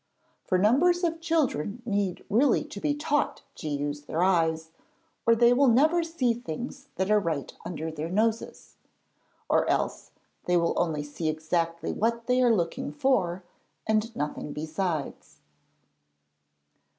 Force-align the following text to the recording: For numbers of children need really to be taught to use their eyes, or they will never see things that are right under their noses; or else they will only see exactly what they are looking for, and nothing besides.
For 0.47 0.57
numbers 0.57 1.03
of 1.03 1.21
children 1.21 1.83
need 1.85 2.25
really 2.27 2.63
to 2.63 2.81
be 2.81 2.95
taught 2.95 3.43
to 3.57 3.67
use 3.69 4.01
their 4.01 4.23
eyes, 4.23 4.71
or 5.27 5.35
they 5.35 5.53
will 5.53 5.67
never 5.67 6.01
see 6.01 6.33
things 6.33 6.87
that 6.95 7.11
are 7.11 7.19
right 7.19 7.53
under 7.63 7.91
their 7.91 8.09
noses; 8.09 8.77
or 9.47 9.69
else 9.69 10.09
they 10.45 10.57
will 10.57 10.73
only 10.75 11.03
see 11.03 11.29
exactly 11.29 11.91
what 11.91 12.25
they 12.25 12.41
are 12.41 12.49
looking 12.51 12.91
for, 12.91 13.43
and 13.85 14.15
nothing 14.15 14.53
besides. 14.53 15.37